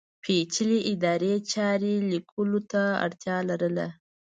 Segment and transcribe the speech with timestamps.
[0.23, 3.87] پېچلې ادارې چارې لیکلو ته اړتیا لرله.